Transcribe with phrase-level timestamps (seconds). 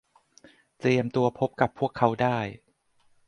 [0.79, 2.37] เตรียมตัวพบกับพวกเขาได้